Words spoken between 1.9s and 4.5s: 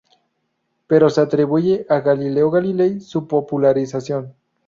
Galileo Galilei su popularización.